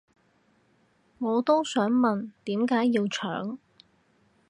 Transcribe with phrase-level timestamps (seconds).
[1.19, 3.59] 我都想問點解要搶